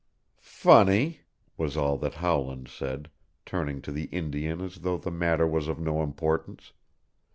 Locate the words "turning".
3.45-3.83